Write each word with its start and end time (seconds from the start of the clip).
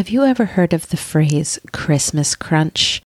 Have 0.00 0.08
you 0.08 0.24
ever 0.24 0.46
heard 0.46 0.72
of 0.72 0.88
the 0.88 0.96
phrase 0.96 1.58
Christmas 1.74 2.34
crunch? 2.34 3.02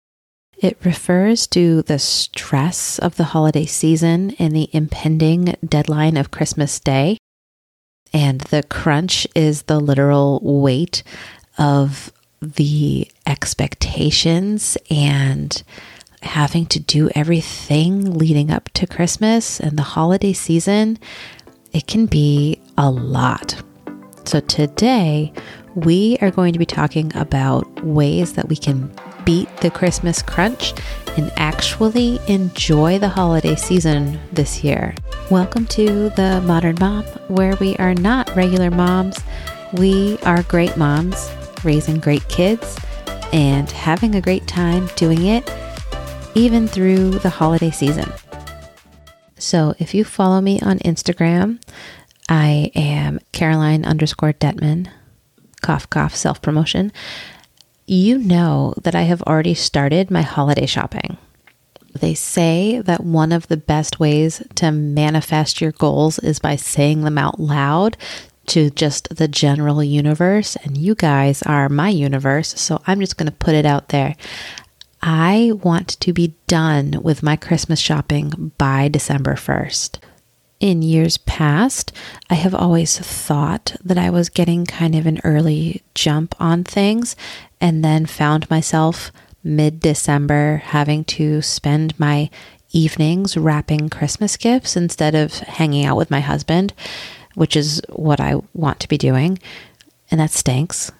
It 0.58 0.77
refers 0.85 1.46
to 1.46 1.80
the 1.80 1.99
stress 1.99 2.99
of 2.99 3.17
the 3.17 3.25
holiday 3.33 3.65
season 3.65 4.37
and 4.38 4.54
the 4.54 4.69
impending 4.75 5.57
deadline 5.67 6.19
of 6.19 6.31
Christmas 6.31 6.79
Day. 6.79 7.17
And 8.13 8.43
the 8.43 8.63
crunch 8.63 9.27
is 9.35 9.63
the 9.63 9.81
literal 9.81 10.39
weight 10.43 11.03
of 11.57 12.13
the 12.43 13.11
expectations 13.27 14.77
and 14.90 15.63
having 16.20 16.66
to 16.66 16.79
do 16.79 17.09
everything 17.15 18.19
leading 18.19 18.51
up 18.51 18.69
to 18.74 18.87
Christmas 18.87 19.61
and 19.61 19.79
the 19.79 19.83
holiday 19.83 20.34
season. 20.34 20.98
It 21.73 21.87
can 21.87 22.05
be 22.05 22.61
a 22.77 22.91
lot. 22.91 23.62
So, 24.24 24.41
today 24.41 25.33
we 25.75 26.19
are 26.20 26.30
going 26.30 26.52
to 26.52 26.59
be 26.59 26.66
talking 26.66 27.11
about 27.16 27.83
ways 27.83 28.34
that 28.34 28.48
we 28.48 28.57
can 28.57 28.93
beat 29.25 29.49
the 29.59 29.71
Christmas 29.71 30.21
crunch 30.21 30.75
and 31.17 31.33
actually 31.37 32.19
enjoy 32.29 32.99
the 32.99 33.09
holiday 33.09 33.57
season 33.57 34.21
this 34.33 34.63
year. 34.63 34.95
Welcome 35.30 35.65
to 35.69 36.11
the 36.11 36.43
Modern 36.45 36.77
Mom, 36.79 37.05
where 37.29 37.57
we 37.57 37.75
are 37.77 37.95
not 37.95 38.35
regular 38.37 38.71
moms. 38.71 39.19
We 39.73 40.19
are 40.25 40.43
great 40.43 40.77
moms, 40.77 41.30
raising 41.65 42.01
great 42.01 42.29
kids 42.29 42.77
and 43.33 43.71
having 43.71 44.15
a 44.15 44.21
great 44.21 44.47
time 44.47 44.91
doing 44.97 45.25
it, 45.25 45.51
even 46.35 46.69
through 46.69 47.13
the 47.21 47.30
holiday 47.30 47.71
season. 47.71 48.13
So 49.39 49.75
if 49.79 49.95
you 49.95 50.05
follow 50.05 50.43
me 50.43 50.61
on 50.61 50.80
Instagram, 50.80 51.63
I 52.29 52.71
am 52.75 53.21
Caroline 53.33 53.87
underscore 53.87 54.35
Dettman, 54.35 54.91
cough, 55.62 55.89
cough, 55.89 56.15
self 56.15 56.43
promotion. 56.43 56.93
You 57.87 58.19
know 58.19 58.75
that 58.83 58.95
I 58.95 59.02
have 59.02 59.23
already 59.23 59.55
started 59.55 60.11
my 60.11 60.23
holiday 60.23 60.66
shopping. 60.66 61.16
They 61.99 62.15
say 62.15 62.80
that 62.80 63.05
one 63.05 63.32
of 63.32 63.49
the 63.49 63.57
best 63.57 64.00
ways 64.00 64.42
to 64.56 64.70
manifest 64.70 65.60
your 65.60 65.72
goals 65.72 66.18
is 66.18 66.38
by 66.38 66.56
saying 66.56 67.02
them 67.02 67.18
out 67.18 67.38
loud 67.38 67.96
to 68.46 68.70
just 68.70 69.14
the 69.14 69.28
general 69.28 69.83
universe. 69.84 70.56
And 70.56 70.77
you 70.77 70.94
guys 70.94 71.42
are 71.42 71.68
my 71.68 71.88
universe. 71.88 72.58
So 72.60 72.83
I'm 72.86 73.00
just 73.00 73.16
going 73.16 73.30
to 73.30 73.33
put 73.33 73.55
it 73.55 73.66
out 73.66 73.88
there. 73.88 74.16
I 75.02 75.52
want 75.62 75.88
to 76.00 76.12
be 76.12 76.34
done 76.46 77.00
with 77.02 77.22
my 77.22 77.36
Christmas 77.36 77.80
shopping 77.80 78.52
by 78.56 78.88
December 78.88 79.34
1st. 79.34 79.98
In 80.62 80.80
years 80.80 81.18
past, 81.18 81.91
I 82.30 82.34
have 82.34 82.55
always 82.55 82.96
thought 82.96 83.74
that 83.82 83.98
I 83.98 84.10
was 84.10 84.28
getting 84.28 84.64
kind 84.64 84.94
of 84.94 85.06
an 85.06 85.20
early 85.24 85.82
jump 85.92 86.36
on 86.38 86.62
things 86.62 87.16
and 87.60 87.84
then 87.84 88.06
found 88.06 88.48
myself 88.48 89.10
mid 89.42 89.80
December 89.80 90.62
having 90.66 91.02
to 91.06 91.42
spend 91.42 91.98
my 91.98 92.30
evenings 92.70 93.36
wrapping 93.36 93.90
Christmas 93.90 94.36
gifts 94.36 94.77
instead 94.77 95.16
of 95.16 95.34
hanging 95.34 95.84
out 95.84 95.96
with 95.96 96.12
my 96.12 96.20
husband, 96.20 96.72
which 97.34 97.56
is 97.56 97.83
what 97.88 98.20
I 98.20 98.36
want 98.55 98.78
to 98.78 98.88
be 98.88 98.96
doing. 98.96 99.40
And 100.12 100.20
that 100.20 100.30
stinks. 100.30 100.92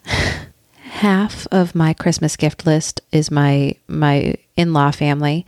Half 0.87 1.47
of 1.53 1.77
my 1.77 1.93
Christmas 1.93 2.35
gift 2.35 2.67
list 2.67 3.01
is 3.13 3.31
my 3.31 3.77
my 3.87 4.35
in-law 4.57 4.91
family 4.91 5.47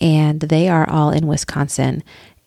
and 0.00 0.40
they 0.40 0.68
are 0.68 0.88
all 0.88 1.10
in 1.10 1.26
Wisconsin 1.26 2.02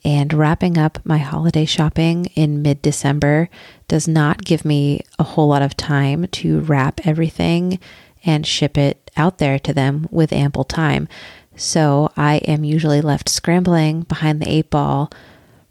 and 0.06 0.34
wrapping 0.34 0.78
up 0.78 1.00
my 1.04 1.18
holiday 1.18 1.66
shopping 1.66 2.26
in 2.36 2.62
mid 2.62 2.82
December 2.82 3.50
does 3.88 4.08
not 4.08 4.44
give 4.44 4.66
me 4.66 5.02
a 5.18 5.24
whole 5.24 5.48
lot 5.48 5.62
of 5.62 5.78
time 5.78 6.28
to 6.28 6.60
wrap 6.62 7.06
everything 7.06 7.80
and 8.26 8.46
ship 8.46 8.78
it 8.78 9.12
out 9.16 9.38
there 9.38 9.60
to 9.60 9.74
them 9.74 10.08
with 10.12 10.34
ample 10.34 10.64
time. 10.64 11.08
So 11.56 12.12
I 12.18 12.38
am 12.38 12.64
usually 12.64 13.02
left 13.02 13.30
scrambling 13.30 14.02
behind 14.02 14.42
the 14.42 14.50
eight 14.50 14.70
ball, 14.70 15.12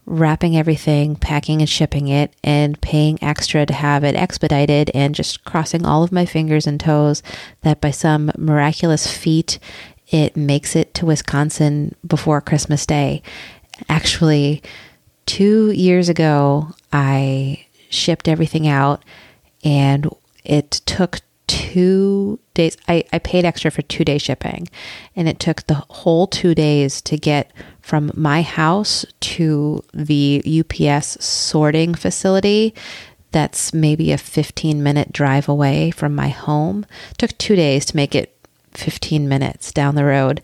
wrapping 0.06 0.56
everything, 0.56 1.16
packing 1.16 1.60
and 1.60 1.68
shipping 1.68 2.08
it, 2.08 2.34
and 2.44 2.80
paying 2.80 3.18
extra 3.22 3.66
to 3.66 3.72
have 3.72 4.04
it 4.04 4.14
expedited, 4.14 4.90
and 4.94 5.14
just 5.14 5.44
crossing 5.44 5.84
all 5.84 6.02
of 6.02 6.12
my 6.12 6.24
fingers 6.24 6.66
and 6.66 6.78
toes 6.78 7.22
that 7.62 7.80
by 7.80 7.90
some 7.90 8.30
miraculous 8.38 9.06
feat, 9.06 9.58
it 10.08 10.36
makes 10.36 10.76
it 10.76 10.94
to 10.94 11.06
Wisconsin 11.06 11.94
before 12.06 12.40
Christmas 12.40 12.86
Day. 12.86 13.22
Actually, 13.88 14.62
two 15.26 15.70
years 15.70 16.08
ago, 16.08 16.74
I 16.92 17.66
shipped 17.88 18.28
everything 18.28 18.66
out 18.66 19.04
and 19.64 20.08
it 20.44 20.70
took 20.70 21.20
two 21.46 22.38
days. 22.54 22.76
I, 22.88 23.04
I 23.12 23.18
paid 23.18 23.44
extra 23.44 23.70
for 23.70 23.82
two 23.82 24.04
day 24.04 24.18
shipping 24.18 24.68
and 25.14 25.28
it 25.28 25.38
took 25.38 25.66
the 25.66 25.84
whole 25.88 26.26
two 26.26 26.54
days 26.54 27.00
to 27.02 27.16
get 27.16 27.52
from 27.80 28.10
my 28.14 28.42
house 28.42 29.04
to 29.20 29.82
the 29.92 30.42
UPS 30.46 31.24
sorting 31.24 31.94
facility 31.94 32.74
that's 33.32 33.72
maybe 33.72 34.12
a 34.12 34.18
15 34.18 34.82
minute 34.82 35.12
drive 35.12 35.48
away 35.48 35.90
from 35.90 36.14
my 36.14 36.28
home. 36.28 36.86
It 37.10 37.18
took 37.18 37.36
two 37.38 37.56
days 37.56 37.84
to 37.86 37.96
make 37.96 38.14
it 38.14 38.36
15 38.72 39.28
minutes 39.28 39.72
down 39.72 39.94
the 39.94 40.04
road. 40.04 40.40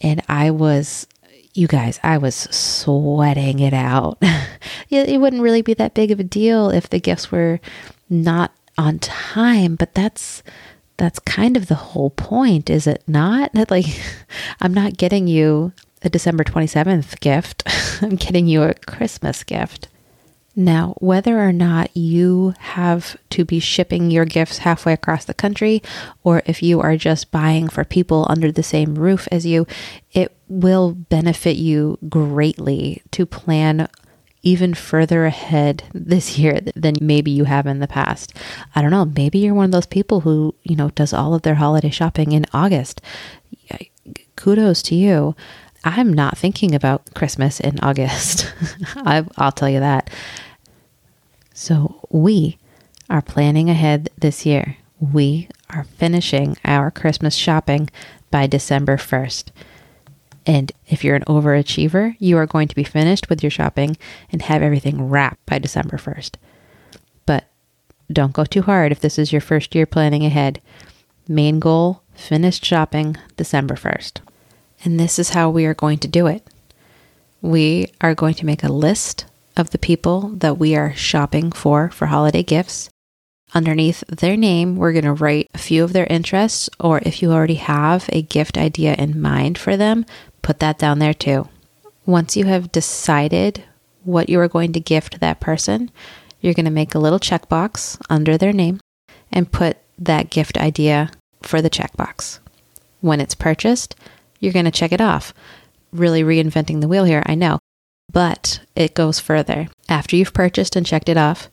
And 0.00 0.22
I 0.28 0.50
was 0.50 1.06
you 1.54 1.66
guys, 1.66 2.00
I 2.02 2.18
was 2.18 2.34
sweating 2.34 3.58
it 3.58 3.74
out. 3.74 4.18
it 4.90 5.20
wouldn't 5.20 5.42
really 5.42 5.62
be 5.62 5.74
that 5.74 5.94
big 5.94 6.10
of 6.10 6.20
a 6.20 6.24
deal 6.24 6.70
if 6.70 6.88
the 6.88 7.00
gifts 7.00 7.30
were 7.30 7.60
not 8.08 8.52
on 8.78 8.98
time, 8.98 9.76
but 9.76 9.94
that's 9.94 10.42
that's 10.96 11.18
kind 11.18 11.56
of 11.56 11.66
the 11.66 11.74
whole 11.74 12.10
point, 12.10 12.70
is 12.70 12.86
it 12.86 13.02
not? 13.06 13.52
That 13.52 13.70
like 13.70 13.86
I'm 14.60 14.74
not 14.74 14.96
getting 14.96 15.26
you 15.26 15.72
a 16.02 16.08
December 16.08 16.44
27th 16.44 17.20
gift. 17.20 17.62
I'm 18.02 18.16
getting 18.16 18.46
you 18.46 18.62
a 18.62 18.74
Christmas 18.74 19.44
gift. 19.44 19.88
Now, 20.54 20.94
whether 20.98 21.40
or 21.40 21.52
not 21.52 21.96
you 21.96 22.52
have 22.58 23.16
to 23.30 23.44
be 23.44 23.58
shipping 23.58 24.10
your 24.10 24.26
gifts 24.26 24.58
halfway 24.58 24.92
across 24.92 25.24
the 25.24 25.32
country, 25.32 25.82
or 26.24 26.42
if 26.44 26.62
you 26.62 26.80
are 26.80 26.96
just 26.96 27.30
buying 27.30 27.68
for 27.68 27.84
people 27.84 28.26
under 28.28 28.52
the 28.52 28.62
same 28.62 28.96
roof 28.96 29.26
as 29.32 29.46
you, 29.46 29.66
it 30.12 30.36
will 30.52 30.92
benefit 30.92 31.56
you 31.56 31.98
greatly 32.08 33.02
to 33.10 33.24
plan 33.24 33.88
even 34.42 34.74
further 34.74 35.24
ahead 35.24 35.84
this 35.94 36.36
year 36.36 36.60
than 36.74 36.96
maybe 37.00 37.30
you 37.30 37.44
have 37.44 37.66
in 37.66 37.78
the 37.78 37.88
past. 37.88 38.34
I 38.74 38.82
don't 38.82 38.90
know, 38.90 39.04
maybe 39.04 39.38
you're 39.38 39.54
one 39.54 39.66
of 39.66 39.72
those 39.72 39.86
people 39.86 40.20
who, 40.20 40.54
you 40.62 40.76
know, 40.76 40.90
does 40.90 41.12
all 41.12 41.32
of 41.32 41.42
their 41.42 41.54
holiday 41.54 41.90
shopping 41.90 42.32
in 42.32 42.44
August. 42.52 43.00
Kudos 44.36 44.82
to 44.82 44.94
you. 44.94 45.34
I'm 45.84 46.12
not 46.12 46.36
thinking 46.36 46.74
about 46.74 47.14
Christmas 47.14 47.60
in 47.60 47.78
August. 47.80 48.52
I, 48.96 49.20
will 49.20 49.52
tell 49.52 49.70
you 49.70 49.80
that. 49.80 50.10
So 51.54 52.06
we 52.10 52.58
are 53.08 53.22
planning 53.22 53.70
ahead 53.70 54.10
this 54.18 54.44
year. 54.44 54.76
We 55.00 55.48
are 55.70 55.84
finishing 55.84 56.56
our 56.64 56.90
Christmas 56.90 57.34
shopping 57.34 57.88
by 58.30 58.46
December 58.46 58.96
1st. 58.96 59.50
And 60.44 60.72
if 60.88 61.04
you're 61.04 61.16
an 61.16 61.24
overachiever, 61.28 62.16
you 62.18 62.36
are 62.36 62.46
going 62.46 62.68
to 62.68 62.74
be 62.74 62.84
finished 62.84 63.28
with 63.28 63.42
your 63.42 63.50
shopping 63.50 63.96
and 64.30 64.42
have 64.42 64.62
everything 64.62 65.08
wrapped 65.08 65.44
by 65.46 65.58
December 65.58 65.96
1st. 65.96 66.34
But 67.26 67.48
don't 68.10 68.32
go 68.32 68.44
too 68.44 68.62
hard 68.62 68.92
if 68.92 69.00
this 69.00 69.18
is 69.18 69.32
your 69.32 69.40
first 69.40 69.74
year 69.74 69.86
planning 69.86 70.24
ahead. 70.24 70.60
Main 71.28 71.60
goal 71.60 72.02
finished 72.14 72.64
shopping 72.64 73.16
December 73.36 73.74
1st. 73.74 74.20
And 74.84 74.98
this 74.98 75.18
is 75.18 75.30
how 75.30 75.48
we 75.48 75.64
are 75.64 75.74
going 75.74 75.98
to 75.98 76.08
do 76.08 76.26
it. 76.26 76.44
We 77.40 77.88
are 78.00 78.14
going 78.14 78.34
to 78.34 78.46
make 78.46 78.64
a 78.64 78.72
list 78.72 79.26
of 79.56 79.70
the 79.70 79.78
people 79.78 80.30
that 80.30 80.58
we 80.58 80.74
are 80.74 80.94
shopping 80.94 81.52
for 81.52 81.90
for 81.90 82.06
holiday 82.06 82.42
gifts. 82.42 82.90
Underneath 83.54 84.02
their 84.08 84.36
name, 84.36 84.76
we're 84.76 84.92
going 84.92 85.04
to 85.04 85.12
write 85.12 85.50
a 85.52 85.58
few 85.58 85.84
of 85.84 85.92
their 85.92 86.06
interests, 86.06 86.70
or 86.80 87.00
if 87.04 87.20
you 87.20 87.30
already 87.30 87.56
have 87.56 88.08
a 88.10 88.22
gift 88.22 88.56
idea 88.56 88.94
in 88.94 89.20
mind 89.20 89.58
for 89.58 89.76
them, 89.76 90.06
put 90.42 90.58
that 90.58 90.78
down 90.78 90.98
there 90.98 91.14
too. 91.14 91.48
Once 92.04 92.36
you 92.36 92.44
have 92.44 92.72
decided 92.72 93.64
what 94.04 94.28
you 94.28 94.38
are 94.40 94.48
going 94.48 94.72
to 94.72 94.80
gift 94.80 95.20
that 95.20 95.40
person, 95.40 95.90
you're 96.40 96.54
going 96.54 96.64
to 96.64 96.70
make 96.70 96.94
a 96.94 96.98
little 96.98 97.20
checkbox 97.20 97.98
under 98.10 98.36
their 98.36 98.52
name 98.52 98.80
and 99.30 99.52
put 99.52 99.76
that 99.98 100.30
gift 100.30 100.58
idea 100.58 101.10
for 101.42 101.62
the 101.62 101.70
checkbox. 101.70 102.40
When 103.00 103.20
it's 103.20 103.34
purchased, 103.34 103.94
you're 104.40 104.52
going 104.52 104.64
to 104.64 104.70
check 104.70 104.92
it 104.92 105.00
off. 105.00 105.32
Really 105.92 106.22
reinventing 106.22 106.80
the 106.80 106.88
wheel 106.88 107.04
here, 107.04 107.22
I 107.26 107.34
know, 107.34 107.58
but 108.12 108.60
it 108.74 108.94
goes 108.94 109.20
further. 109.20 109.68
After 109.88 110.16
you've 110.16 110.34
purchased 110.34 110.74
and 110.74 110.86
checked 110.86 111.08
it 111.08 111.16
off, 111.16 111.48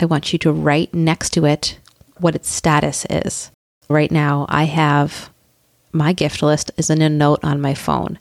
I 0.00 0.06
want 0.06 0.32
you 0.32 0.38
to 0.40 0.52
write 0.52 0.94
next 0.94 1.30
to 1.30 1.44
it 1.44 1.78
what 2.18 2.34
its 2.34 2.48
status 2.48 3.06
is. 3.08 3.50
Right 3.88 4.10
now, 4.10 4.46
I 4.48 4.64
have 4.64 5.30
my 5.92 6.12
gift 6.12 6.42
list 6.42 6.70
is 6.76 6.90
in 6.90 7.02
a 7.02 7.08
note 7.08 7.40
on 7.42 7.60
my 7.60 7.74
phone, 7.74 8.18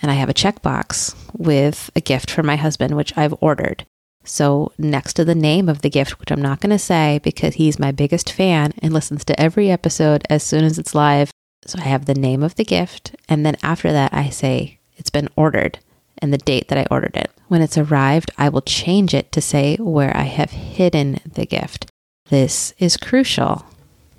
and 0.00 0.10
I 0.10 0.14
have 0.14 0.28
a 0.28 0.34
checkbox 0.34 1.14
with 1.36 1.90
a 1.94 2.00
gift 2.00 2.30
for 2.30 2.42
my 2.42 2.56
husband, 2.56 2.96
which 2.96 3.16
I've 3.16 3.34
ordered. 3.40 3.86
So, 4.24 4.72
next 4.78 5.14
to 5.14 5.24
the 5.24 5.34
name 5.34 5.68
of 5.68 5.82
the 5.82 5.90
gift, 5.90 6.20
which 6.20 6.30
I'm 6.30 6.42
not 6.42 6.60
going 6.60 6.70
to 6.70 6.78
say 6.78 7.20
because 7.24 7.54
he's 7.54 7.78
my 7.78 7.90
biggest 7.90 8.30
fan 8.32 8.72
and 8.78 8.92
listens 8.92 9.24
to 9.24 9.40
every 9.40 9.70
episode 9.70 10.24
as 10.30 10.42
soon 10.42 10.64
as 10.64 10.78
it's 10.78 10.94
live. 10.94 11.30
So, 11.66 11.78
I 11.80 11.84
have 11.84 12.04
the 12.04 12.14
name 12.14 12.42
of 12.42 12.54
the 12.54 12.64
gift. 12.64 13.16
And 13.28 13.44
then 13.44 13.56
after 13.62 13.90
that, 13.90 14.14
I 14.14 14.28
say 14.28 14.78
it's 14.96 15.10
been 15.10 15.28
ordered 15.34 15.80
and 16.18 16.32
the 16.32 16.38
date 16.38 16.68
that 16.68 16.78
I 16.78 16.86
ordered 16.88 17.16
it. 17.16 17.32
When 17.48 17.62
it's 17.62 17.76
arrived, 17.76 18.30
I 18.38 18.48
will 18.48 18.62
change 18.62 19.12
it 19.12 19.32
to 19.32 19.40
say 19.40 19.76
where 19.76 20.16
I 20.16 20.22
have 20.22 20.52
hidden 20.52 21.18
the 21.26 21.44
gift. 21.44 21.86
This 22.30 22.72
is 22.78 22.96
crucial 22.96 23.66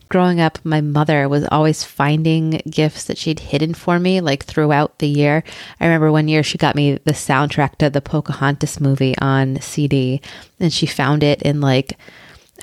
growing 0.09 0.39
up, 0.39 0.59
my 0.63 0.81
mother 0.81 1.27
was 1.27 1.45
always 1.51 1.83
finding 1.83 2.61
gifts 2.69 3.05
that 3.05 3.17
she'd 3.17 3.39
hidden 3.39 3.73
for 3.73 3.99
me, 3.99 4.21
like 4.21 4.45
throughout 4.45 4.99
the 4.99 5.07
year. 5.07 5.43
I 5.79 5.85
remember 5.85 6.11
one 6.11 6.27
year 6.27 6.43
she 6.43 6.57
got 6.57 6.75
me 6.75 6.99
the 7.03 7.13
soundtrack 7.13 7.77
to 7.77 7.89
the 7.89 8.01
Pocahontas 8.01 8.79
movie 8.79 9.15
on 9.19 9.59
CD, 9.61 10.21
and 10.59 10.71
she 10.71 10.85
found 10.85 11.23
it 11.23 11.41
in 11.41 11.61
like 11.61 11.97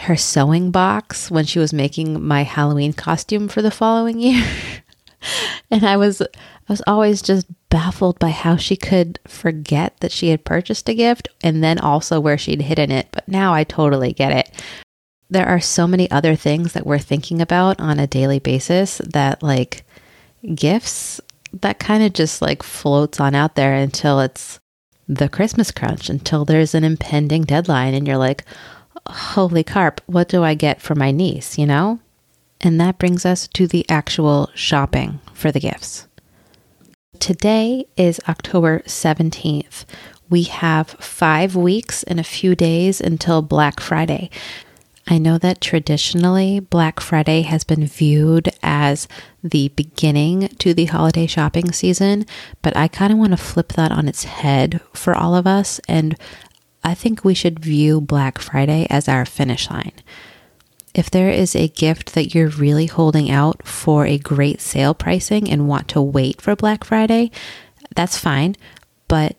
her 0.00 0.16
sewing 0.16 0.70
box 0.70 1.30
when 1.30 1.44
she 1.44 1.58
was 1.58 1.72
making 1.72 2.22
my 2.22 2.42
Halloween 2.42 2.92
costume 2.92 3.48
for 3.48 3.62
the 3.62 3.70
following 3.70 4.18
year. 4.20 4.44
and 5.70 5.84
I 5.84 5.96
was 5.96 6.22
I 6.22 6.26
was 6.72 6.82
always 6.86 7.20
just 7.20 7.46
baffled 7.68 8.18
by 8.18 8.30
how 8.30 8.56
she 8.56 8.76
could 8.76 9.18
forget 9.26 9.98
that 10.00 10.12
she 10.12 10.28
had 10.28 10.44
purchased 10.44 10.88
a 10.88 10.94
gift 10.94 11.28
and 11.42 11.62
then 11.62 11.78
also 11.78 12.20
where 12.20 12.38
she'd 12.38 12.62
hidden 12.62 12.90
it. 12.90 13.08
But 13.10 13.26
now 13.28 13.52
I 13.52 13.64
totally 13.64 14.12
get 14.12 14.32
it 14.32 14.50
there 15.30 15.46
are 15.46 15.60
so 15.60 15.86
many 15.86 16.10
other 16.10 16.34
things 16.34 16.72
that 16.72 16.86
we're 16.86 16.98
thinking 16.98 17.40
about 17.40 17.80
on 17.80 17.98
a 17.98 18.06
daily 18.06 18.40
basis 18.40 18.98
that 18.98 19.42
like 19.42 19.84
gifts 20.54 21.20
that 21.52 21.78
kind 21.78 22.02
of 22.02 22.12
just 22.12 22.42
like 22.42 22.62
floats 22.62 23.20
on 23.20 23.34
out 23.34 23.54
there 23.54 23.74
until 23.74 24.20
it's 24.20 24.60
the 25.08 25.28
Christmas 25.28 25.70
crunch, 25.70 26.08
until 26.08 26.44
there's 26.44 26.74
an 26.74 26.84
impending 26.84 27.42
deadline 27.42 27.94
and 27.94 28.06
you're 28.06 28.16
like, 28.16 28.44
holy 29.08 29.64
carp, 29.64 30.00
what 30.06 30.28
do 30.28 30.44
I 30.44 30.54
get 30.54 30.80
for 30.80 30.94
my 30.94 31.10
niece, 31.10 31.58
you 31.58 31.66
know? 31.66 31.98
And 32.60 32.80
that 32.80 32.98
brings 32.98 33.24
us 33.24 33.48
to 33.48 33.66
the 33.66 33.88
actual 33.88 34.50
shopping 34.54 35.20
for 35.32 35.50
the 35.50 35.60
gifts. 35.60 36.06
Today 37.18 37.86
is 37.96 38.20
October 38.28 38.80
17th. 38.86 39.84
We 40.28 40.44
have 40.44 40.90
five 40.90 41.56
weeks 41.56 42.02
and 42.04 42.20
a 42.20 42.24
few 42.24 42.54
days 42.54 43.00
until 43.00 43.42
Black 43.42 43.80
Friday. 43.80 44.30
I 45.06 45.18
know 45.18 45.38
that 45.38 45.60
traditionally 45.60 46.60
Black 46.60 47.00
Friday 47.00 47.42
has 47.42 47.64
been 47.64 47.86
viewed 47.86 48.50
as 48.62 49.08
the 49.42 49.68
beginning 49.68 50.48
to 50.58 50.72
the 50.74 50.84
holiday 50.84 51.26
shopping 51.26 51.72
season, 51.72 52.26
but 52.62 52.76
I 52.76 52.86
kind 52.86 53.12
of 53.12 53.18
want 53.18 53.32
to 53.32 53.36
flip 53.36 53.72
that 53.72 53.90
on 53.90 54.08
its 54.08 54.24
head 54.24 54.80
for 54.92 55.14
all 55.14 55.34
of 55.34 55.46
us. 55.46 55.80
And 55.88 56.16
I 56.84 56.94
think 56.94 57.24
we 57.24 57.34
should 57.34 57.58
view 57.58 58.00
Black 58.00 58.38
Friday 58.38 58.86
as 58.88 59.08
our 59.08 59.24
finish 59.24 59.70
line. 59.70 59.92
If 60.94 61.10
there 61.10 61.30
is 61.30 61.54
a 61.54 61.68
gift 61.68 62.14
that 62.14 62.34
you're 62.34 62.48
really 62.48 62.86
holding 62.86 63.30
out 63.30 63.66
for 63.66 64.06
a 64.06 64.18
great 64.18 64.60
sale 64.60 64.94
pricing 64.94 65.48
and 65.50 65.68
want 65.68 65.88
to 65.88 66.00
wait 66.00 66.40
for 66.40 66.56
Black 66.56 66.84
Friday, 66.84 67.30
that's 67.94 68.18
fine. 68.18 68.56
But 69.08 69.36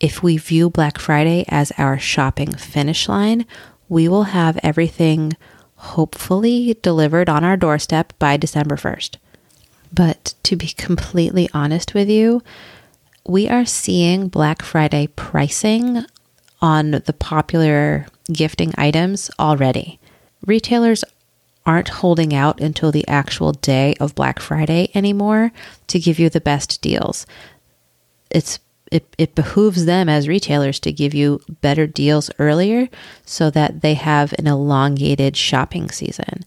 if 0.00 0.22
we 0.22 0.36
view 0.36 0.70
Black 0.70 0.98
Friday 0.98 1.44
as 1.48 1.72
our 1.78 1.98
shopping 1.98 2.54
finish 2.54 3.08
line, 3.08 3.46
we 3.88 4.08
will 4.08 4.24
have 4.24 4.58
everything 4.62 5.36
hopefully 5.76 6.76
delivered 6.82 7.28
on 7.28 7.44
our 7.44 7.56
doorstep 7.56 8.12
by 8.18 8.36
December 8.36 8.76
1st. 8.76 9.16
But 9.92 10.34
to 10.44 10.56
be 10.56 10.68
completely 10.68 11.48
honest 11.52 11.94
with 11.94 12.08
you, 12.08 12.42
we 13.26 13.48
are 13.48 13.64
seeing 13.64 14.28
Black 14.28 14.62
Friday 14.62 15.08
pricing 15.08 16.04
on 16.60 16.90
the 16.90 17.14
popular 17.18 18.06
gifting 18.32 18.72
items 18.76 19.30
already. 19.38 20.00
Retailers 20.46 21.04
aren't 21.64 21.88
holding 21.88 22.32
out 22.32 22.60
until 22.60 22.92
the 22.92 23.06
actual 23.08 23.52
day 23.52 23.94
of 23.98 24.14
Black 24.14 24.40
Friday 24.40 24.88
anymore 24.94 25.52
to 25.88 25.98
give 25.98 26.18
you 26.18 26.30
the 26.30 26.40
best 26.40 26.80
deals. 26.80 27.26
It's 28.30 28.60
it, 28.90 29.14
it 29.18 29.34
behooves 29.34 29.84
them 29.84 30.08
as 30.08 30.28
retailers 30.28 30.78
to 30.80 30.92
give 30.92 31.14
you 31.14 31.40
better 31.60 31.86
deals 31.86 32.30
earlier 32.38 32.88
so 33.24 33.50
that 33.50 33.80
they 33.80 33.94
have 33.94 34.32
an 34.38 34.46
elongated 34.46 35.36
shopping 35.36 35.90
season. 35.90 36.44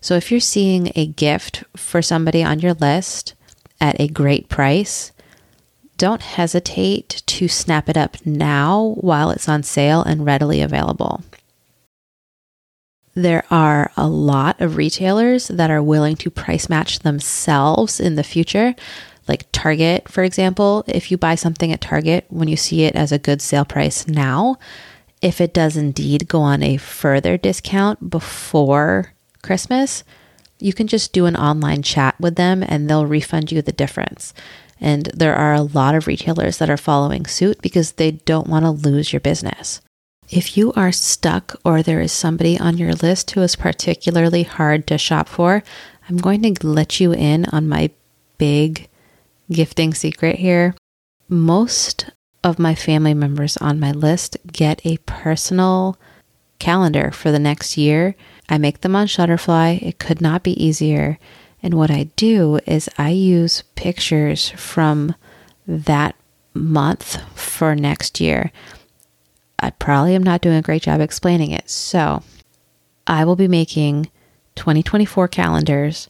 So 0.00 0.14
if 0.14 0.30
you're 0.30 0.40
seeing 0.40 0.92
a 0.94 1.06
gift 1.06 1.64
for 1.76 2.02
somebody 2.02 2.42
on 2.42 2.60
your 2.60 2.74
list 2.74 3.34
at 3.80 4.00
a 4.00 4.08
great 4.08 4.48
price, 4.48 5.12
don't 5.96 6.22
hesitate 6.22 7.22
to 7.26 7.48
snap 7.48 7.88
it 7.88 7.96
up 7.96 8.24
now 8.24 8.94
while 9.00 9.30
it's 9.30 9.48
on 9.48 9.64
sale 9.64 10.02
and 10.02 10.24
readily 10.24 10.60
available. 10.60 11.24
There 13.14 13.44
are 13.50 13.90
a 13.96 14.06
lot 14.06 14.60
of 14.60 14.76
retailers 14.76 15.48
that 15.48 15.72
are 15.72 15.82
willing 15.82 16.14
to 16.16 16.30
price 16.30 16.68
match 16.68 17.00
themselves 17.00 17.98
in 17.98 18.14
the 18.14 18.22
future 18.22 18.76
like 19.28 19.50
Target, 19.52 20.08
for 20.08 20.24
example, 20.24 20.84
if 20.86 21.10
you 21.10 21.16
buy 21.16 21.34
something 21.34 21.72
at 21.72 21.80
Target 21.80 22.26
when 22.28 22.48
you 22.48 22.56
see 22.56 22.84
it 22.84 22.96
as 22.96 23.12
a 23.12 23.18
good 23.18 23.42
sale 23.42 23.64
price 23.64 24.06
now, 24.06 24.56
if 25.20 25.40
it 25.40 25.52
does 25.52 25.76
indeed 25.76 26.28
go 26.28 26.40
on 26.40 26.62
a 26.62 26.76
further 26.76 27.36
discount 27.36 28.10
before 28.10 29.12
Christmas, 29.42 30.04
you 30.60 30.72
can 30.72 30.86
just 30.86 31.12
do 31.12 31.26
an 31.26 31.36
online 31.36 31.82
chat 31.82 32.14
with 32.18 32.36
them 32.36 32.64
and 32.66 32.88
they'll 32.88 33.06
refund 33.06 33.52
you 33.52 33.62
the 33.62 33.72
difference. 33.72 34.32
And 34.80 35.06
there 35.06 35.34
are 35.34 35.54
a 35.54 35.62
lot 35.62 35.94
of 35.94 36.06
retailers 36.06 36.58
that 36.58 36.70
are 36.70 36.76
following 36.76 37.26
suit 37.26 37.60
because 37.60 37.92
they 37.92 38.12
don't 38.12 38.48
want 38.48 38.64
to 38.64 38.70
lose 38.70 39.12
your 39.12 39.20
business. 39.20 39.80
If 40.30 40.56
you 40.56 40.72
are 40.74 40.92
stuck 40.92 41.56
or 41.64 41.82
there 41.82 42.00
is 42.00 42.12
somebody 42.12 42.58
on 42.58 42.76
your 42.76 42.92
list 42.92 43.30
who 43.30 43.40
is 43.40 43.56
particularly 43.56 44.42
hard 44.42 44.86
to 44.86 44.98
shop 44.98 45.28
for, 45.28 45.62
I'm 46.08 46.18
going 46.18 46.42
to 46.42 46.66
let 46.66 47.00
you 47.00 47.12
in 47.12 47.46
on 47.46 47.68
my 47.68 47.90
big 48.36 48.88
gifting 49.50 49.94
secret 49.94 50.36
here. 50.36 50.74
Most 51.28 52.10
of 52.44 52.58
my 52.58 52.74
family 52.74 53.14
members 53.14 53.56
on 53.58 53.80
my 53.80 53.92
list 53.92 54.36
get 54.50 54.84
a 54.84 54.98
personal 54.98 55.98
calendar 56.58 57.10
for 57.10 57.30
the 57.30 57.38
next 57.38 57.76
year. 57.76 58.14
I 58.48 58.58
make 58.58 58.80
them 58.80 58.96
on 58.96 59.06
Shutterfly. 59.06 59.82
It 59.82 59.98
could 59.98 60.20
not 60.20 60.42
be 60.42 60.62
easier. 60.62 61.18
And 61.62 61.74
what 61.74 61.90
I 61.90 62.04
do 62.16 62.60
is 62.66 62.88
I 62.98 63.10
use 63.10 63.62
pictures 63.74 64.50
from 64.50 65.14
that 65.66 66.14
month 66.54 67.20
for 67.38 67.74
next 67.74 68.20
year. 68.20 68.52
I 69.58 69.70
probably 69.70 70.14
am 70.14 70.22
not 70.22 70.40
doing 70.40 70.56
a 70.56 70.62
great 70.62 70.82
job 70.82 71.00
explaining 71.00 71.50
it. 71.50 71.68
So 71.68 72.22
I 73.06 73.24
will 73.24 73.36
be 73.36 73.48
making 73.48 74.10
2024 74.54 75.28
calendars 75.28 76.08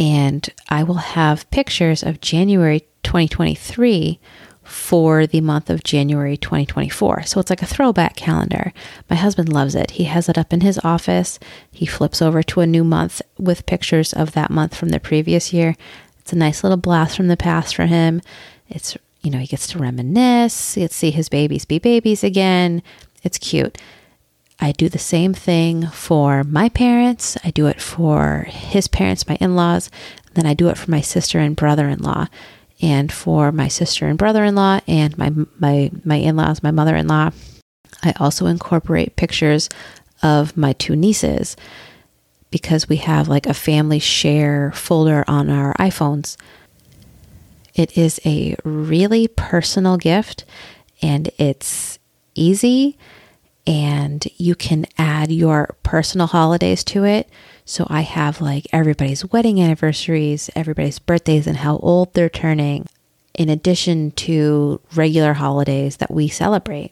and 0.00 0.48
I 0.70 0.82
will 0.82 0.94
have 0.94 1.48
pictures 1.50 2.02
of 2.02 2.22
January 2.22 2.80
2023 3.02 4.18
for 4.64 5.26
the 5.26 5.42
month 5.42 5.68
of 5.68 5.84
January 5.84 6.38
2024. 6.38 7.24
So 7.24 7.38
it's 7.38 7.50
like 7.50 7.60
a 7.60 7.66
throwback 7.66 8.16
calendar. 8.16 8.72
My 9.10 9.16
husband 9.16 9.52
loves 9.52 9.74
it. 9.74 9.92
He 9.92 10.04
has 10.04 10.28
it 10.30 10.38
up 10.38 10.54
in 10.54 10.62
his 10.62 10.80
office. 10.82 11.38
He 11.70 11.84
flips 11.84 12.22
over 12.22 12.42
to 12.44 12.60
a 12.60 12.66
new 12.66 12.82
month 12.82 13.20
with 13.38 13.66
pictures 13.66 14.14
of 14.14 14.32
that 14.32 14.50
month 14.50 14.74
from 14.74 14.88
the 14.88 15.00
previous 15.00 15.52
year. 15.52 15.76
It's 16.20 16.32
a 16.32 16.36
nice 16.36 16.64
little 16.64 16.78
blast 16.78 17.14
from 17.14 17.28
the 17.28 17.36
past 17.36 17.76
for 17.76 17.84
him. 17.84 18.22
It's, 18.70 18.96
you 19.22 19.30
know, 19.30 19.38
he 19.38 19.46
gets 19.46 19.66
to 19.68 19.78
reminisce, 19.78 20.74
he 20.74 20.80
gets 20.80 20.94
to 20.94 20.98
see 20.98 21.10
his 21.10 21.28
babies 21.28 21.66
be 21.66 21.78
babies 21.78 22.24
again. 22.24 22.82
It's 23.22 23.36
cute. 23.36 23.76
I 24.60 24.72
do 24.72 24.88
the 24.88 24.98
same 24.98 25.32
thing 25.32 25.86
for 25.86 26.44
my 26.44 26.68
parents. 26.68 27.36
I 27.42 27.50
do 27.50 27.66
it 27.66 27.80
for 27.80 28.46
his 28.48 28.88
parents, 28.88 29.26
my 29.26 29.36
in 29.36 29.56
laws. 29.56 29.90
Then 30.34 30.46
I 30.46 30.54
do 30.54 30.68
it 30.68 30.76
for 30.76 30.90
my 30.90 31.00
sister 31.00 31.38
and 31.38 31.56
brother 31.56 31.88
in 31.88 32.00
law. 32.00 32.26
And 32.82 33.10
for 33.12 33.52
my 33.52 33.68
sister 33.68 34.06
and 34.06 34.18
brother 34.18 34.44
in 34.44 34.54
law 34.54 34.80
and 34.86 35.16
my, 35.16 35.32
my, 35.58 35.90
my 36.04 36.16
in 36.16 36.36
laws, 36.36 36.62
my 36.62 36.70
mother 36.70 36.96
in 36.96 37.08
law, 37.08 37.30
I 38.02 38.12
also 38.18 38.46
incorporate 38.46 39.16
pictures 39.16 39.68
of 40.22 40.56
my 40.56 40.74
two 40.74 40.96
nieces 40.96 41.56
because 42.50 42.88
we 42.88 42.96
have 42.96 43.28
like 43.28 43.46
a 43.46 43.54
family 43.54 43.98
share 43.98 44.72
folder 44.72 45.24
on 45.26 45.50
our 45.50 45.74
iPhones. 45.74 46.36
It 47.74 47.96
is 47.96 48.20
a 48.24 48.56
really 48.64 49.28
personal 49.28 49.96
gift 49.96 50.44
and 51.00 51.30
it's 51.38 51.98
easy 52.34 52.98
and 53.70 54.26
you 54.36 54.56
can 54.56 54.84
add 54.98 55.30
your 55.30 55.76
personal 55.84 56.26
holidays 56.26 56.82
to 56.82 57.04
it. 57.04 57.28
So 57.64 57.86
I 57.88 58.00
have 58.00 58.40
like 58.40 58.66
everybody's 58.72 59.24
wedding 59.26 59.62
anniversaries, 59.62 60.50
everybody's 60.56 60.98
birthdays, 60.98 61.46
and 61.46 61.58
how 61.58 61.76
old 61.76 62.12
they're 62.12 62.28
turning, 62.28 62.88
in 63.32 63.48
addition 63.48 64.10
to 64.10 64.80
regular 64.96 65.34
holidays 65.34 65.98
that 65.98 66.10
we 66.10 66.26
celebrate. 66.26 66.90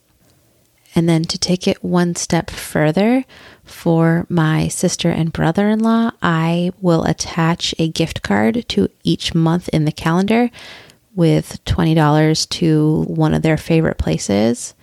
And 0.95 1.09
then 1.09 1.25
to 1.25 1.37
take 1.37 1.67
it 1.67 1.83
one 1.83 2.15
step 2.15 2.49
further, 2.49 3.25
for 3.65 4.25
my 4.29 4.69
sister 4.69 5.11
and 5.11 5.33
brother 5.33 5.69
in 5.69 5.81
law, 5.81 6.13
I 6.23 6.71
will 6.81 7.03
attach 7.03 7.75
a 7.77 7.89
gift 7.89 8.23
card 8.23 8.69
to 8.69 8.89
each 9.03 9.35
month 9.35 9.69
in 9.71 9.85
the 9.85 9.93
calendar 9.93 10.49
with 11.17 11.63
$20 11.65 12.49
to 12.51 13.03
one 13.09 13.35
of 13.35 13.43
their 13.43 13.57
favorite 13.57 13.99
places 13.99 14.75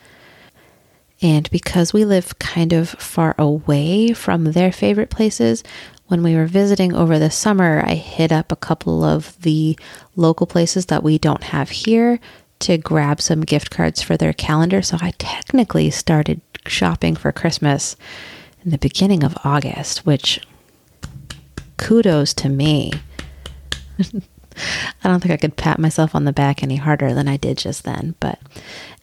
And 1.26 1.50
because 1.50 1.92
we 1.92 2.06
live 2.06 2.38
kind 2.38 2.72
of 2.72 2.88
far 2.88 3.34
away 3.40 4.14
from 4.14 4.44
their 4.44 4.72
favorite 4.72 5.10
places, 5.10 5.64
when 6.06 6.22
we 6.22 6.36
were 6.36 6.46
visiting 6.46 6.94
over 6.94 7.18
the 7.18 7.32
summer, 7.32 7.82
I 7.84 7.96
hit 7.96 8.32
up 8.32 8.52
a 8.52 8.56
couple 8.56 9.04
of 9.04 9.36
the 9.42 9.76
local 10.16 10.46
places 10.46 10.86
that 10.86 11.02
we 11.02 11.18
don't 11.18 11.46
have 11.46 11.72
here 11.72 12.20
to 12.60 12.78
grab 12.78 13.22
some 13.22 13.42
gift 13.42 13.72
cards 13.72 14.04
for 14.04 14.16
their 14.16 14.34
calendar. 14.34 14.84
So 14.84 14.98
I 15.02 15.14
technically 15.18 15.90
started 15.90 16.42
shopping 16.68 17.16
for 17.16 17.32
Christmas 17.32 17.96
in 18.64 18.70
the 18.70 18.78
beginning 18.78 19.24
of 19.24 19.36
August, 19.44 20.06
which 20.06 20.40
kudos 21.78 22.36
to 22.36 22.50
me. 22.50 22.92
I 25.04 25.08
don't 25.10 25.22
think 25.22 25.34
I 25.34 25.38
could 25.38 25.58
pat 25.58 25.80
myself 25.80 26.14
on 26.14 26.26
the 26.26 26.32
back 26.32 26.62
any 26.62 26.76
harder 26.76 27.16
than 27.16 27.28
I 27.28 27.38
did 27.38 27.58
just 27.58 27.84
then. 27.84 28.14
But, 28.20 28.40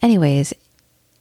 anyways, 0.00 0.54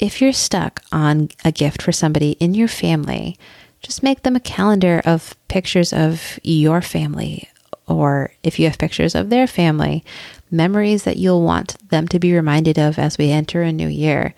if 0.02 0.20
you're 0.20 0.34
stuck 0.34 0.82
on 0.92 1.30
a 1.46 1.52
gift 1.52 1.82
for 1.82 1.92
somebody 1.92 2.32
in 2.32 2.56
your 2.56 2.68
family, 2.68 3.38
just 3.82 4.04
make 4.04 4.24
them 4.24 4.36
a 4.36 4.42
calendar 4.42 5.02
of 5.06 5.36
pictures 5.48 5.94
of 5.94 6.40
your 6.44 6.82
family, 6.82 7.48
or 7.88 8.34
if 8.44 8.60
you 8.60 8.66
have 8.66 8.80
pictures 8.80 9.14
of 9.14 9.30
their 9.30 9.46
family, 9.46 10.04
memories 10.50 11.04
that 11.04 11.18
you'll 11.18 11.44
want 11.44 11.78
them 11.90 12.08
to 12.08 12.20
be 12.20 12.34
reminded 12.34 12.80
of 12.80 12.98
as 12.98 13.18
we 13.18 13.30
enter 13.30 13.62
a 13.62 13.72
new 13.72 13.88
year. 13.88 14.34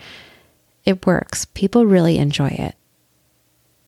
It 0.84 1.06
works. 1.06 1.46
People 1.46 1.86
really 1.86 2.18
enjoy 2.18 2.50
it. 2.50 2.76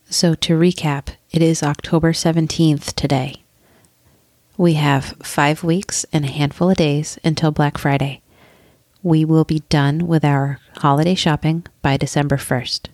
So, 0.09 0.33
to 0.35 0.57
recap, 0.57 1.09
it 1.31 1.41
is 1.41 1.61
October 1.61 2.13
17th 2.13 2.93
today. 2.93 3.43
We 4.55 4.75
have 4.75 5.17
five 5.23 5.63
weeks 5.63 6.05
and 6.13 6.23
a 6.23 6.31
handful 6.31 6.69
of 6.69 6.77
days 6.77 7.19
until 7.23 7.51
Black 7.51 7.77
Friday. 7.77 8.21
We 9.05 9.23
will 9.23 9.43
be 9.43 9.59
done 9.69 10.07
with 10.07 10.25
our 10.25 10.59
holiday 10.77 11.13
shopping 11.13 11.67
by 11.83 11.95
December 11.95 12.37
1st. 12.37 12.87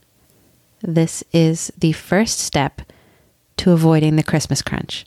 This 0.81 1.23
is 1.31 1.71
the 1.77 1.93
first 1.93 2.37
step 2.37 2.81
to 3.55 3.71
avoiding 3.71 4.17
the 4.17 4.23
Christmas 4.23 4.61
crunch. 4.61 5.05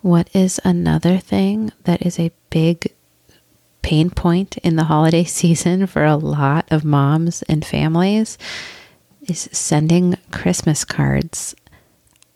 What 0.00 0.34
is 0.34 0.58
another 0.64 1.18
thing 1.18 1.70
that 1.84 2.00
is 2.00 2.18
a 2.18 2.32
big 2.48 2.94
pain 3.82 4.08
point 4.08 4.56
in 4.64 4.76
the 4.76 4.84
holiday 4.84 5.24
season 5.42 5.86
for 5.86 6.06
a 6.06 6.16
lot 6.16 6.64
of 6.70 6.82
moms 6.82 7.42
and 7.42 7.62
families 7.62 8.38
is 9.20 9.50
sending 9.52 10.16
Christmas 10.32 10.82
cards. 10.82 11.54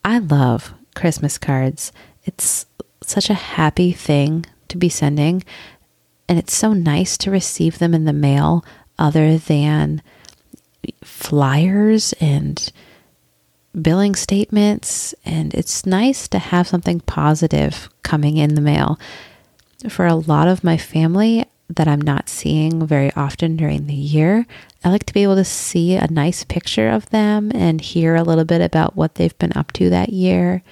I 0.04 0.18
love 0.18 0.75
Christmas 0.94 1.38
cards. 1.38 1.92
It's 2.25 2.66
such 3.02 3.30
a 3.30 3.44
happy 3.56 3.92
thing 3.92 4.44
to 4.68 4.76
be 4.76 4.90
sending, 4.90 5.44
and 6.30 6.38
it's 6.38 6.54
so 6.54 6.72
nice 6.72 7.18
to 7.18 7.30
receive 7.32 7.80
them 7.80 7.92
in 7.92 8.04
the 8.04 8.12
mail 8.12 8.64
other 9.00 9.37
than 9.37 10.00
flyers 11.02 12.12
and 12.20 12.72
billing 13.82 14.14
statements. 14.14 15.12
And 15.25 15.52
it's 15.54 15.84
nice 15.84 16.28
to 16.28 16.38
have 16.38 16.68
something 16.68 17.00
positive 17.00 17.88
coming 18.04 18.37
in 18.37 18.54
the 18.54 18.60
mail. 18.60 18.96
For 19.88 20.06
a 20.06 20.14
lot 20.14 20.46
of 20.46 20.62
my 20.62 20.76
family, 20.76 21.46
that 21.68 21.88
I'm 21.88 22.00
not 22.00 22.28
seeing 22.28 22.87
very 22.87 23.12
often 23.14 23.56
during 23.56 23.88
the 23.88 23.94
year. 23.94 24.46
I 24.84 24.90
like 24.90 25.06
to 25.06 25.14
be 25.14 25.25
able 25.25 25.37
to 25.37 25.44
see 25.44 25.96
a 25.96 26.06
nice 26.10 26.44
picture 26.44 26.90
of 26.90 27.10
them 27.10 27.50
and 27.56 27.80
hear 27.80 28.14
a 28.14 28.22
little 28.22 28.44
bit 28.44 28.60
about 28.60 28.94
what 28.94 29.16
they've 29.16 29.38
been 29.38 29.56
up 29.56 29.72
to 29.72 29.90
that 29.90 30.10
year. 30.10 30.62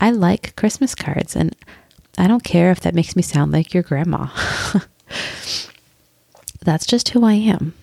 I 0.00 0.10
like 0.10 0.56
Christmas 0.56 0.94
cards, 0.94 1.36
and 1.36 1.54
I 2.16 2.26
don't 2.26 2.44
care 2.44 2.70
if 2.70 2.80
that 2.80 2.94
makes 2.94 3.14
me 3.14 3.22
sound 3.22 3.52
like 3.52 3.74
your 3.74 3.82
grandma. 3.82 4.28
That's 6.60 6.86
just 6.86 7.10
who 7.10 7.24
I 7.24 7.34
am. 7.34 7.74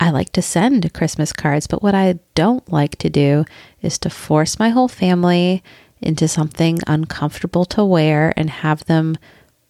I 0.00 0.10
like 0.10 0.32
to 0.32 0.42
send 0.42 0.92
Christmas 0.92 1.32
cards, 1.32 1.66
but 1.66 1.82
what 1.82 1.94
I 1.94 2.18
don't 2.34 2.70
like 2.72 2.96
to 2.96 3.10
do 3.10 3.44
is 3.82 3.98
to 3.98 4.10
force 4.10 4.58
my 4.58 4.70
whole 4.70 4.88
family 4.88 5.62
into 6.00 6.26
something 6.26 6.80
uncomfortable 6.86 7.64
to 7.66 7.84
wear 7.84 8.34
and 8.36 8.50
have 8.50 8.84
them 8.86 9.16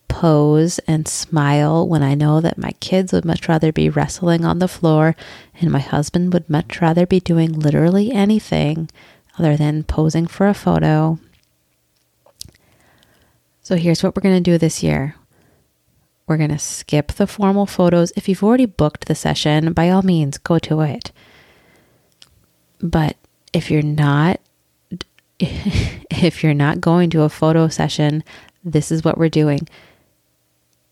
pose 0.08 0.78
and 0.80 1.08
smile 1.08 1.86
when 1.86 2.02
I 2.02 2.14
know 2.14 2.40
that 2.40 2.58
my 2.58 2.72
kids 2.80 3.12
would 3.12 3.24
much 3.24 3.48
rather 3.48 3.72
be 3.72 3.88
wrestling 3.88 4.44
on 4.44 4.58
the 4.58 4.68
floor 4.68 5.16
and 5.60 5.70
my 5.70 5.80
husband 5.80 6.32
would 6.32 6.48
much 6.48 6.80
rather 6.80 7.06
be 7.06 7.20
doing 7.20 7.52
literally 7.52 8.12
anything 8.12 8.90
other 9.38 9.56
than 9.56 9.84
posing 9.84 10.26
for 10.26 10.48
a 10.48 10.54
photo. 10.54 11.18
So 13.62 13.76
here's 13.76 14.02
what 14.02 14.16
we're 14.16 14.22
going 14.22 14.42
to 14.42 14.50
do 14.50 14.58
this 14.58 14.82
year. 14.82 15.14
We're 16.32 16.38
going 16.38 16.48
to 16.48 16.58
skip 16.58 17.12
the 17.12 17.26
formal 17.26 17.66
photos. 17.66 18.10
If 18.16 18.26
you've 18.26 18.42
already 18.42 18.64
booked 18.64 19.04
the 19.04 19.14
session, 19.14 19.74
by 19.74 19.90
all 19.90 20.00
means, 20.00 20.38
go 20.38 20.58
to 20.60 20.80
it. 20.80 21.12
But 22.80 23.16
if 23.52 23.70
you're 23.70 23.82
not 23.82 24.40
if 25.38 26.42
you're 26.42 26.54
not 26.54 26.80
going 26.80 27.10
to 27.10 27.20
a 27.20 27.28
photo 27.28 27.68
session, 27.68 28.24
this 28.64 28.90
is 28.90 29.04
what 29.04 29.18
we're 29.18 29.28
doing 29.28 29.68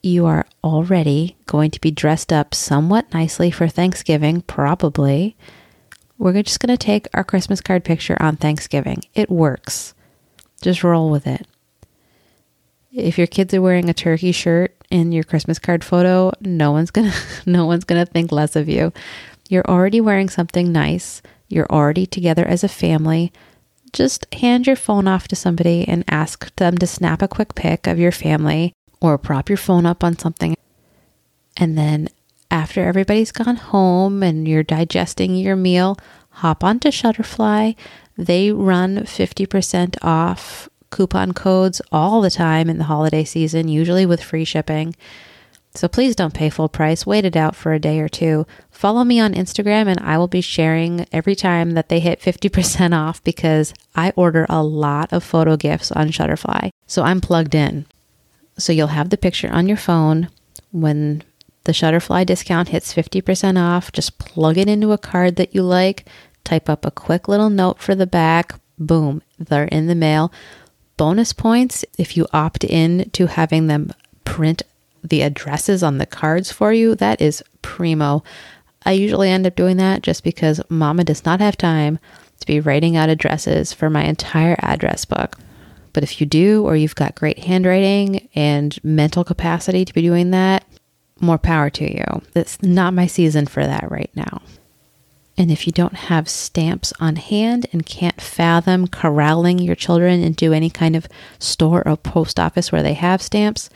you 0.02 0.26
are 0.26 0.47
already 0.64 1.37
going 1.47 1.70
to 1.70 1.80
be 1.80 1.90
dressed 1.90 2.32
up 2.32 2.54
somewhat 2.54 3.12
nicely 3.12 3.50
for 3.50 3.68
Thanksgiving, 3.68 4.42
probably. 4.42 5.37
We're 6.18 6.42
just 6.42 6.61
going 6.61 6.76
to 6.76 6.82
take 6.82 7.09
our 7.14 7.25
Christmas 7.25 7.61
card 7.61 7.85
picture 7.85 8.16
on 8.20 8.37
Thanksgiving. 8.37 9.02
It 9.14 9.30
works. 9.30 9.94
Just 10.62 10.85
roll 10.85 11.11
with 11.11 11.26
it. 11.26 11.47
If 12.92 13.18
your 13.18 13.26
kids 13.28 13.54
are 13.54 13.62
wearing 13.62 13.88
a 13.88 13.94
turkey 13.94 14.32
shirt 14.32 14.76
in 14.90 15.12
your 15.12 15.23
Christmas 15.23 15.59
card 15.59 15.85
photo, 15.85 16.32
no 16.40 16.73
one's 16.73 16.90
going 16.90 17.11
to 17.11 17.16
no 17.47 17.66
one's 17.66 17.85
going 17.85 18.04
to 18.04 18.11
think 18.11 18.32
less 18.32 18.56
of 18.56 18.68
you. 18.68 18.92
You're 19.49 19.68
already 19.68 20.00
wearing 20.00 20.28
something 20.28 20.73
nice. 20.73 21.23
You're 21.49 21.70
already 21.70 22.06
together 22.06 22.44
as 22.47 22.64
a 22.64 22.68
family. 22.68 23.32
Just 23.92 24.32
hand 24.35 24.66
your 24.66 24.76
phone 24.76 25.09
off 25.09 25.26
to 25.28 25.37
somebody 25.37 25.87
and 25.87 26.04
ask 26.09 26.54
them 26.56 26.78
to 26.78 26.87
snap 26.87 27.23
a 27.23 27.28
quick 27.28 27.56
pic 27.56 27.87
of 27.87 27.99
your 27.99 28.12
family 28.12 28.73
or 29.00 29.18
prop 29.18 29.49
your 29.49 29.59
phone 29.59 29.87
up 29.87 30.04
on 30.04 30.16
something. 30.16 30.56
And 31.56 31.76
then 31.76 32.09
after 32.50 32.85
everybody's 32.85 33.32
gone 33.32 33.56
home 33.56 34.23
and 34.23 34.47
you're 34.47 34.62
digesting 34.62 35.35
your 35.35 35.56
meal, 35.56 35.97
hop 36.30 36.62
onto 36.62 36.90
Shutterfly. 36.90 37.75
They 38.16 38.52
run 38.52 38.99
50% 38.99 39.97
off 40.02 40.68
coupon 40.90 41.32
codes 41.32 41.80
all 41.90 42.20
the 42.20 42.30
time 42.30 42.68
in 42.68 42.78
the 42.78 42.85
holiday 42.85 43.25
season, 43.25 43.68
usually 43.68 44.06
with 44.06 44.23
free 44.23 44.44
shipping. 44.44 44.94
So 45.75 45.87
please 45.87 46.16
don't 46.16 46.35
pay 46.35 46.50
full 46.50 46.68
price. 46.68 47.06
Wait 47.06 47.25
it 47.25 47.37
out 47.37 47.54
for 47.54 47.73
a 47.73 47.78
day 47.78 48.00
or 48.00 48.09
two. 48.09 48.47
Follow 48.70 49.04
me 49.04 49.20
on 49.20 49.35
Instagram 49.35 49.87
and 49.87 50.00
I 50.00 50.18
will 50.18 50.28
be 50.28 50.40
sharing 50.40 51.06
every 51.12 51.37
time 51.37 51.73
that 51.73 51.88
they 51.88 52.00
hit 52.00 52.20
50% 52.20 52.97
off 52.97 53.23
because 53.23 53.73
I 53.94 54.12
order 54.16 54.47
a 54.49 54.64
lot 54.64 55.12
of 55.12 55.23
photo 55.23 55.56
gifts 55.56 55.92
on 55.92 56.09
Shutterfly. 56.09 56.70
So 56.87 57.02
I'm 57.04 57.20
plugged 57.20 57.54
in. 57.54 57.87
So 58.59 58.73
you'll 58.73 58.88
have 58.88 59.11
the 59.11 59.16
picture 59.16 59.50
on 59.50 59.68
your 59.68 59.76
phone. 59.76 60.28
When 60.73 61.23
the 61.64 61.73
Shutterfly 61.73 62.26
discount 62.26 62.68
hits 62.68 62.92
50% 62.92 63.56
off, 63.59 63.92
just 63.92 64.18
plug 64.18 64.59
it 64.59 64.68
into 64.68 64.92
a 64.92 64.99
card 64.99 65.37
that 65.37 65.54
you 65.54 65.62
like, 65.62 66.06
type 66.42 66.68
up 66.68 66.85
a 66.85 66.90
quick 66.90 67.28
little 67.28 67.50
note 67.50 67.78
for 67.78 67.94
the 67.94 68.06
back. 68.06 68.59
Boom, 68.78 69.23
they're 69.38 69.64
in 69.64 69.87
the 69.87 69.94
mail. 69.94 70.32
Bonus 71.00 71.33
points 71.33 71.83
if 71.97 72.14
you 72.14 72.26
opt 72.30 72.62
in 72.62 73.09
to 73.14 73.26
having 73.26 73.69
them 73.69 73.90
print 74.26 74.62
the 75.02 75.23
addresses 75.23 75.83
on 75.83 75.97
the 75.97 76.04
cards 76.04 76.52
for 76.52 76.75
you. 76.75 76.95
That 76.95 77.23
is 77.23 77.42
primo. 77.62 78.23
I 78.85 78.92
usually 78.92 79.30
end 79.30 79.47
up 79.47 79.57
doing 79.57 79.78
that 79.78 80.02
just 80.02 80.23
because 80.23 80.61
mama 80.69 81.04
does 81.04 81.25
not 81.25 81.40
have 81.40 81.57
time 81.57 81.99
to 82.40 82.47
be 82.47 82.61
writing 82.61 82.99
out 82.99 83.09
addresses 83.09 83.73
for 83.73 83.88
my 83.88 84.04
entire 84.04 84.57
address 84.59 85.07
book. 85.07 85.38
But 85.95 86.02
if 86.02 86.21
you 86.21 86.26
do, 86.26 86.66
or 86.66 86.76
you've 86.76 86.95
got 86.97 87.14
great 87.14 87.38
handwriting 87.38 88.28
and 88.35 88.78
mental 88.85 89.25
capacity 89.25 89.87
to 89.87 89.95
be 89.95 90.02
doing 90.02 90.33
that, 90.33 90.66
more 91.19 91.38
power 91.38 91.71
to 91.71 91.90
you. 91.90 92.23
It's 92.35 92.62
not 92.62 92.92
my 92.92 93.07
season 93.07 93.47
for 93.47 93.66
that 93.66 93.90
right 93.90 94.11
now. 94.14 94.42
And 95.38 95.50
if 95.50 95.66
you 95.66 95.72
don't 95.72 95.94
have 95.94 96.28
stamps 96.28 96.92
on 97.00 97.16
hand 97.16 97.66
and 97.72 97.87
can't 97.87 98.20
fathom 98.20 98.87
corralling 98.87 99.58
your 99.58 99.75
children 99.75 100.22
into 100.22 100.52
any 100.52 100.68
kind 100.68 100.94
of 100.94 101.08
store 101.38 101.87
or 101.87 101.96
post 101.96 102.38
office 102.38 102.70
where 102.70 102.82
they 102.82 102.94
have 102.94 103.22
stamps, 103.22 103.70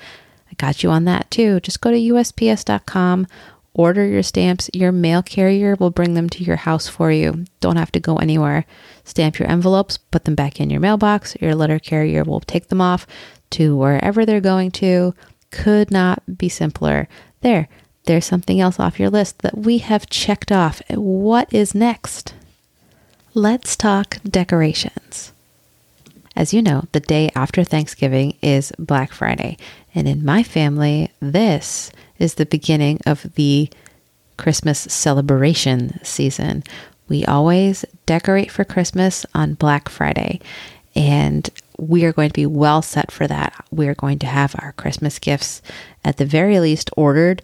I 0.51 0.55
got 0.57 0.83
you 0.83 0.91
on 0.91 1.05
that 1.05 1.31
too. 1.31 1.61
Just 1.61 1.81
go 1.81 1.91
to 1.91 1.97
USPS.com, 1.97 3.27
order 3.73 4.07
your 4.07 4.23
stamps. 4.23 4.71
Your 4.73 4.93
mail 4.93 5.23
carrier 5.23 5.75
will 5.75 5.91
bring 5.91 6.15
them 6.15 6.29
to 6.31 6.45
your 6.45 6.57
house 6.57 6.87
for 6.87 7.11
you. 7.11 7.45
Don't 7.61 7.77
have 7.77 7.93
to 7.93 8.01
go 8.01 8.17
anywhere. 8.17 8.67
Stamp 9.05 9.39
your 9.39 9.51
envelopes, 9.51 9.97
put 9.97 10.25
them 10.25 10.35
back 10.35 10.61
in 10.61 10.71
your 10.71 10.81
mailbox. 10.81 11.37
Your 11.41 11.55
letter 11.55 11.79
carrier 11.79 12.25
will 12.25 12.41
take 12.41 12.69
them 12.69 12.81
off 12.81 13.07
to 13.51 13.77
wherever 13.77 14.25
they're 14.25 14.41
going 14.41 14.71
to. 14.73 15.15
Could 15.51 15.91
not 15.91 16.23
be 16.37 16.49
simpler. 16.49 17.09
There, 17.41 17.69
there's 18.07 18.25
something 18.27 18.61
else 18.61 18.79
off 18.79 19.01
your 19.01 19.11
list 19.11 19.39
that 19.41 19.57
we 19.57 19.79
have 19.79 20.09
checked 20.09 20.53
off. 20.53 20.83
What 20.91 21.53
is 21.53 21.75
next? 21.75 22.35
Let's 23.33 23.77
talk 23.77 24.19
decorations. 24.23 25.33
As 26.37 26.53
you 26.53 26.63
know, 26.63 26.85
the 26.93 27.01
day 27.01 27.31
after 27.35 27.65
Thanksgiving 27.65 28.37
is 28.43 28.73
Black 28.79 29.13
Friday. 29.13 29.57
And 29.95 30.09
in 30.09 30.25
my 30.25 30.43
family, 30.43 31.11
this 31.21 31.91
is 32.19 32.35
the 32.35 32.47
beginning 32.47 33.01
of 33.07 33.35
the 33.35 33.71
Christmas 34.37 34.81
celebration 34.81 36.01
season. 36.05 36.65
We 37.09 37.25
always 37.25 37.85
decorate 38.07 38.51
for 38.51 38.65
Christmas 38.65 39.25
on 39.35 39.55
Black 39.55 39.89
Friday, 39.89 40.41
and 40.97 41.49
we 41.79 42.05
are 42.05 42.13
going 42.13 42.31
to 42.31 42.35
be 42.35 42.47
well 42.47 42.83
set 42.83 43.11
for 43.11 43.27
that. 43.27 43.55
We 43.71 43.89
are 43.89 43.95
going 43.95 44.19
to 44.21 44.27
have 44.27 44.57
our 44.59 44.73
Christmas 44.73 45.19
gifts 45.19 45.63
at 46.05 46.17
the 46.17 46.25
very 46.25 46.59
least 46.61 46.91
ordered, 46.97 47.43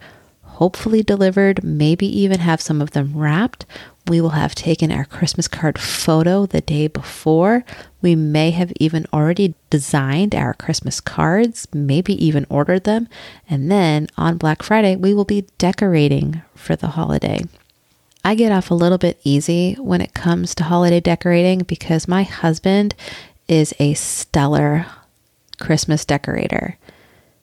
hopefully 0.60 1.02
delivered, 1.02 1.64
maybe 1.64 2.06
even 2.06 2.38
have 2.38 2.60
some 2.60 2.82
of 2.82 2.90
them 2.90 3.16
wrapped. 3.16 3.64
We 4.06 4.20
will 4.20 4.36
have 4.36 4.54
taken 4.54 4.92
our 4.92 5.06
Christmas 5.06 5.48
card 5.48 5.78
photo 5.78 6.44
the 6.44 6.60
day 6.60 6.86
before. 6.86 7.64
We 8.02 8.14
may 8.14 8.50
have 8.50 8.70
even 8.78 9.06
already 9.10 9.54
designed 9.70 10.34
our 10.34 10.52
Christmas 10.52 11.00
cards, 11.00 11.66
maybe 11.72 12.12
even 12.22 12.44
ordered 12.50 12.84
them. 12.84 13.08
And 13.48 13.70
then 13.72 14.08
on 14.18 14.36
Black 14.36 14.62
Friday, 14.62 14.96
we 14.96 15.14
will 15.14 15.24
be 15.24 15.46
decorating 15.56 16.42
for 16.54 16.76
the 16.76 16.88
holiday. 16.88 17.40
I 18.22 18.34
get 18.34 18.52
off 18.52 18.70
a 18.70 18.74
little 18.74 18.98
bit 18.98 19.18
easy 19.24 19.76
when 19.78 20.02
it 20.02 20.12
comes 20.12 20.54
to 20.56 20.64
holiday 20.64 21.00
decorating 21.00 21.60
because 21.60 22.06
my 22.06 22.22
husband 22.22 22.94
is 23.48 23.72
a 23.78 23.94
stellar 23.94 24.84
Christmas 25.58 26.04
decorator. 26.04 26.76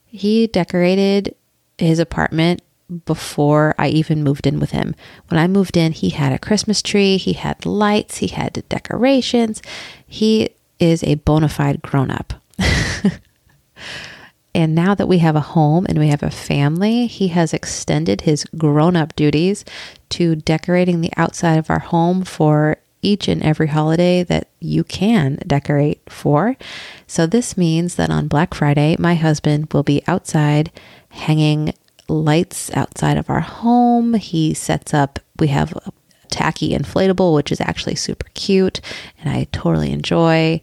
He 0.05 0.45
decorated 0.45 1.33
his 1.79 1.97
apartment 1.97 2.61
before 3.05 3.75
I 3.77 3.89
even 3.89 4.23
moved 4.23 4.47
in 4.47 4.59
with 4.59 4.71
him. 4.71 4.95
When 5.27 5.39
I 5.39 5.47
moved 5.47 5.75
in, 5.75 5.91
he 5.91 6.09
had 6.09 6.31
a 6.31 6.39
Christmas 6.39 6.81
tree, 6.81 7.17
he 7.17 7.33
had 7.33 7.65
lights, 7.65 8.17
he 8.17 8.27
had 8.27 8.63
decorations. 8.69 9.61
He 10.05 10.49
is 10.79 11.03
a 11.03 11.15
bona 11.15 11.49
fide 11.49 11.81
grown 11.81 12.11
up. 12.11 12.33
and 14.55 14.73
now 14.73 14.95
that 14.95 15.07
we 15.07 15.17
have 15.19 15.35
a 15.35 15.41
home 15.41 15.85
and 15.89 15.99
we 15.99 16.07
have 16.07 16.23
a 16.23 16.31
family, 16.31 17.07
he 17.07 17.29
has 17.29 17.53
extended 17.53 18.21
his 18.21 18.45
grown 18.57 18.95
up 18.95 19.15
duties 19.15 19.65
to 20.09 20.35
decorating 20.35 21.01
the 21.01 21.11
outside 21.17 21.57
of 21.57 21.69
our 21.69 21.79
home 21.79 22.23
for 22.23 22.77
each 23.01 23.27
and 23.27 23.43
every 23.43 23.67
holiday 23.67 24.23
that 24.23 24.47
you 24.59 24.83
can 24.83 25.35
decorate 25.45 26.01
for. 26.09 26.55
So, 27.05 27.27
this 27.27 27.55
means 27.57 27.95
that 27.95 28.09
on 28.09 28.27
Black 28.27 28.53
Friday, 28.53 28.95
my 28.97 29.15
husband 29.15 29.71
will 29.71 29.83
be 29.83 30.01
outside 30.07 30.71
hanging 31.09 31.73
lights 32.07 32.71
outside 32.75 33.17
of 33.17 33.29
our 33.29 33.41
home. 33.41 34.13
He 34.15 34.53
sets 34.53 34.93
up, 34.93 35.19
we 35.39 35.47
have 35.47 35.73
a 35.73 35.91
tacky 36.29 36.71
inflatable, 36.71 37.33
which 37.33 37.51
is 37.51 37.61
actually 37.61 37.95
super 37.95 38.27
cute 38.33 38.81
and 39.19 39.29
I 39.29 39.47
totally 39.51 39.91
enjoy. 39.91 40.61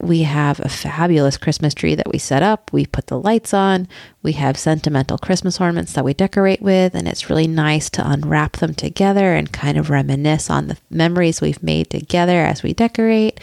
We 0.00 0.22
have 0.22 0.60
a 0.60 0.68
fabulous 0.68 1.36
Christmas 1.36 1.74
tree 1.74 1.96
that 1.96 2.10
we 2.10 2.18
set 2.18 2.42
up. 2.42 2.72
We 2.72 2.86
put 2.86 3.08
the 3.08 3.18
lights 3.18 3.52
on. 3.52 3.88
We 4.22 4.32
have 4.32 4.56
sentimental 4.56 5.18
Christmas 5.18 5.60
ornaments 5.60 5.92
that 5.94 6.04
we 6.04 6.14
decorate 6.14 6.62
with, 6.62 6.94
and 6.94 7.08
it's 7.08 7.28
really 7.28 7.48
nice 7.48 7.90
to 7.90 8.08
unwrap 8.08 8.58
them 8.58 8.74
together 8.74 9.34
and 9.34 9.52
kind 9.52 9.76
of 9.76 9.90
reminisce 9.90 10.50
on 10.50 10.68
the 10.68 10.78
memories 10.88 11.40
we've 11.40 11.62
made 11.64 11.90
together 11.90 12.44
as 12.44 12.62
we 12.62 12.72
decorate. 12.72 13.40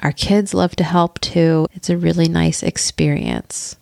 Our 0.00 0.12
kids 0.12 0.52
love 0.52 0.74
to 0.76 0.84
help 0.84 1.20
too. 1.20 1.68
It's 1.74 1.90
a 1.90 1.96
really 1.96 2.26
nice 2.26 2.64
experience. 2.64 3.76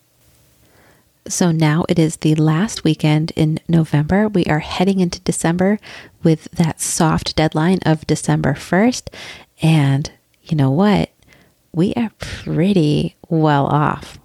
So 1.28 1.50
now 1.50 1.84
it 1.90 1.98
is 1.98 2.16
the 2.16 2.34
last 2.36 2.84
weekend 2.84 3.32
in 3.36 3.60
November. 3.68 4.28
We 4.28 4.44
are 4.46 4.60
heading 4.60 5.00
into 5.00 5.20
December 5.20 5.78
with 6.22 6.50
that 6.52 6.80
soft 6.80 7.36
deadline 7.36 7.80
of 7.84 8.06
December 8.06 8.54
1st. 8.54 9.08
And 9.60 10.10
you 10.42 10.56
know 10.56 10.70
what? 10.70 11.10
We 11.72 11.92
are 11.94 12.10
pretty 12.18 13.16
well 13.28 13.66
off. 13.66 14.18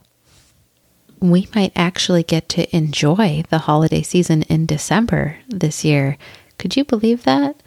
We 1.19 1.49
might 1.53 1.73
actually 1.75 2.23
get 2.23 2.47
to 2.49 2.73
enjoy 2.75 3.43
the 3.49 3.59
holiday 3.59 4.01
season 4.01 4.43
in 4.43 4.65
December 4.65 5.37
this 5.47 5.83
year. 5.83 6.17
Could 6.57 6.77
you 6.77 6.85
believe 6.85 7.23
that? 7.23 7.61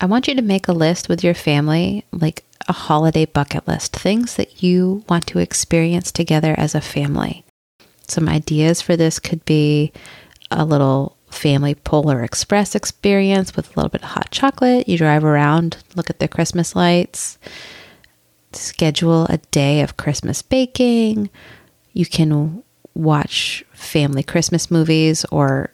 I 0.00 0.06
want 0.06 0.28
you 0.28 0.34
to 0.34 0.42
make 0.42 0.68
a 0.68 0.72
list 0.72 1.08
with 1.08 1.24
your 1.24 1.34
family, 1.34 2.04
like 2.12 2.44
a 2.68 2.72
holiday 2.72 3.24
bucket 3.24 3.66
list, 3.66 3.96
things 3.96 4.36
that 4.36 4.62
you 4.62 5.04
want 5.08 5.26
to 5.28 5.38
experience 5.38 6.12
together 6.12 6.54
as 6.58 6.74
a 6.74 6.80
family. 6.80 7.43
Some 8.08 8.28
ideas 8.28 8.82
for 8.82 8.96
this 8.96 9.18
could 9.18 9.44
be 9.44 9.92
a 10.50 10.64
little 10.64 11.16
family 11.30 11.74
Polar 11.74 12.22
Express 12.22 12.74
experience 12.74 13.56
with 13.56 13.66
a 13.66 13.80
little 13.80 13.90
bit 13.90 14.02
of 14.02 14.10
hot 14.10 14.30
chocolate. 14.30 14.88
You 14.88 14.96
drive 14.96 15.24
around, 15.24 15.78
look 15.96 16.10
at 16.10 16.20
the 16.20 16.28
Christmas 16.28 16.76
lights, 16.76 17.38
schedule 18.52 19.24
a 19.26 19.38
day 19.50 19.80
of 19.80 19.96
Christmas 19.96 20.42
baking. 20.42 21.30
You 21.92 22.06
can 22.06 22.62
watch 22.94 23.64
family 23.72 24.22
Christmas 24.22 24.70
movies 24.70 25.24
or 25.26 25.70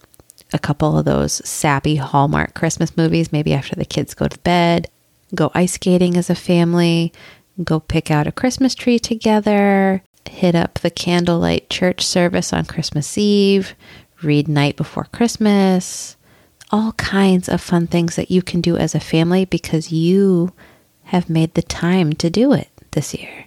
a 0.53 0.59
couple 0.59 0.99
of 0.99 1.05
those 1.05 1.47
sappy 1.47 1.97
Hallmark 1.97 2.55
Christmas 2.55 2.97
movies, 2.97 3.33
maybe 3.33 3.53
after 3.53 3.77
the 3.77 3.85
kids 3.85 4.14
go 4.14 4.29
to 4.29 4.38
bed. 4.40 4.88
Go 5.35 5.51
ice 5.55 5.75
skating 5.75 6.16
as 6.16 6.31
a 6.31 6.35
family. 6.35 7.12
Go 7.62 7.79
pick 7.79 8.11
out 8.11 8.27
a 8.27 8.33
Christmas 8.33 8.75
tree 8.75 8.99
together 8.99 10.03
hit 10.31 10.55
up 10.55 10.75
the 10.79 10.90
candlelight 10.90 11.69
church 11.69 12.05
service 12.05 12.53
on 12.53 12.64
Christmas 12.64 13.19
Eve, 13.19 13.75
read 14.23 14.49
Night 14.49 14.77
Before 14.77 15.07
Christmas, 15.12 16.16
all 16.71 16.93
kinds 16.93 17.49
of 17.49 17.61
fun 17.61 17.87
things 17.87 18.16
that 18.16 18.31
you 18.31 18.43
can 18.43 18.61
do 18.61 18.77
as 18.77 18.95
a 18.95 19.01
family 19.01 19.45
because 19.45 19.93
you 19.93 20.53
have 21.05 21.29
made 21.29 21.55
the 21.55 21.62
time 21.62 22.12
to 22.14 22.31
do 22.31 22.53
it 22.53 22.69
this 22.93 23.12
year. 23.14 23.45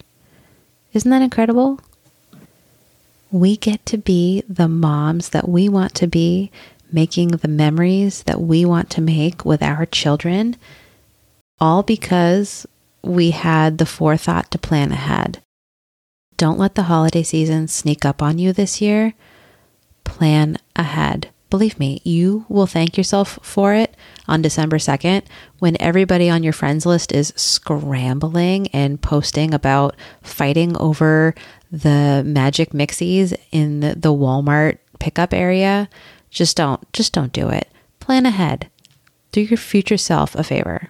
Isn't 0.91 1.10
that 1.10 1.22
incredible? 1.22 1.80
We 3.32 3.58
get 3.58 3.86
to 3.88 3.98
be 3.98 4.43
the 4.48 4.67
moms 4.67 5.30
that 5.30 5.48
we 5.48 5.69
want 5.69 5.96
to 5.96 6.08
be, 6.08 6.52
making 6.91 7.30
the 7.30 7.48
memories 7.48 8.24
that 8.24 8.41
we 8.41 8.65
want 8.65 8.89
to 8.91 9.02
make 9.02 9.43
with 9.43 9.63
our 9.63 9.86
children, 9.86 10.56
all 11.60 11.82
because 11.82 12.67
we 13.02 13.32
had 13.32 13.78
the 13.78 13.86
forethought 13.86 14.52
to 14.52 14.60
plan 14.60 14.91
ahead. 14.91 15.42
Don't 16.38 16.60
let 16.60 16.76
the 16.76 16.84
holiday 16.84 17.24
season 17.24 17.67
sneak 17.67 18.06
up 18.06 18.22
on 18.22 18.39
you 18.39 18.54
this 18.54 18.82
year. 18.82 19.13
Plan 20.04 20.58
ahead. 20.76 21.30
Believe 21.50 21.78
me, 21.78 22.02
you 22.04 22.46
will 22.50 22.65
thank 22.65 22.98
yourself 22.98 23.38
for 23.43 23.76
it 23.76 23.96
on 24.28 24.41
December 24.41 24.78
2nd 24.78 25.24
when 25.60 25.80
everybody 25.80 26.28
on 26.28 26.41
your 26.41 26.52
friends 26.52 26.84
list 26.84 27.12
is 27.12 27.32
scrambling 27.36 28.67
and 28.69 29.00
posting 29.00 29.54
about 29.54 29.96
fighting 30.24 30.76
over 30.78 31.36
the 31.72 32.24
magic 32.26 32.72
mixies 32.72 33.36
in 33.52 33.82
the, 33.82 34.13
Walmart 34.13 34.80
pickup 35.00 35.32
area. 35.32 35.89
Just 36.32 36.58
don't, 36.58 36.91
just 36.91 37.13
don't 37.13 37.32
do 37.32 37.50
it. 37.50 37.67
Plan 38.00 38.26
ahead. 38.26 38.72
Do 39.32 39.41
your 39.41 39.58
future 39.58 39.98
self 39.98 40.34
a 40.34 40.43
favor. 40.43 40.89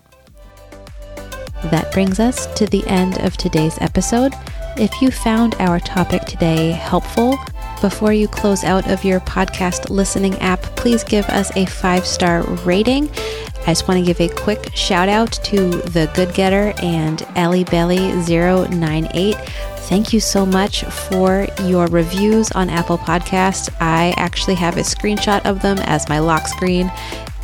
That 1.65 1.91
brings 1.91 2.19
us 2.21 2.45
to 2.55 2.65
the 2.67 2.87
end 2.87 3.19
of 3.19 3.35
today's 3.35 3.77
episode. 3.81 4.33
If 4.75 5.03
you 5.03 5.11
found 5.11 5.53
our 5.59 5.79
topic 5.79 6.23
today 6.23 6.71
helpful, 6.71 7.37
before 7.79 8.11
you 8.11 8.27
close 8.27 8.63
out 8.63 8.89
of 8.89 9.03
your 9.03 9.19
podcast 9.19 9.91
listening 9.91 10.33
app, 10.39 10.61
please 10.75 11.03
give 11.03 11.25
us 11.25 11.55
a 11.55 11.65
five 11.67 12.07
star 12.07 12.41
rating. 12.65 13.07
I 13.11 13.67
just 13.67 13.87
want 13.87 13.99
to 13.99 14.05
give 14.05 14.19
a 14.19 14.33
quick 14.33 14.75
shout 14.75 15.09
out 15.09 15.31
to 15.31 15.69
The 15.69 16.11
Good 16.15 16.33
Getter 16.33 16.73
and 16.81 17.21
Ellie 17.35 17.65
Belly 17.65 18.11
098. 18.23 19.35
Thank 19.35 20.11
you 20.11 20.19
so 20.19 20.43
much 20.43 20.83
for 20.85 21.47
your 21.65 21.85
reviews 21.87 22.51
on 22.53 22.69
Apple 22.69 22.97
Podcasts. 22.97 23.69
I 23.79 24.15
actually 24.17 24.55
have 24.55 24.77
a 24.77 24.81
screenshot 24.81 25.45
of 25.45 25.61
them 25.61 25.77
as 25.81 26.09
my 26.09 26.17
lock 26.17 26.47
screen. 26.47 26.91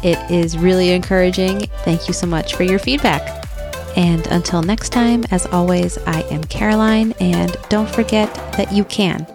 It 0.04 0.18
is 0.32 0.58
really 0.58 0.92
encouraging. 0.94 1.68
Thank 1.84 2.08
you 2.08 2.14
so 2.14 2.26
much 2.26 2.56
for 2.56 2.64
your 2.64 2.80
feedback. 2.80 3.39
And 4.00 4.26
until 4.28 4.62
next 4.62 4.94
time, 4.94 5.26
as 5.30 5.46
always, 5.48 5.98
I 6.08 6.22
am 6.32 6.42
Caroline, 6.46 7.12
and 7.20 7.54
don't 7.68 7.90
forget 7.90 8.34
that 8.54 8.72
you 8.72 8.86
can. 8.86 9.28